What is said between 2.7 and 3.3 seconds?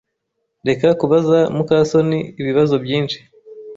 byinshi.